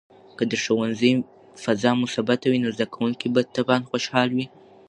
که 0.37 0.43
د 0.51 0.53
ښوونځي 0.63 1.11
فضا 1.63 1.91
مثبته 2.03 2.45
وي، 2.49 2.59
نو 2.63 2.69
زده 2.75 2.85
کوونکي 2.93 3.27
به 3.33 3.41
طبعاً 3.55 3.77
خوشحال 3.89 4.29
وي. 4.35 4.45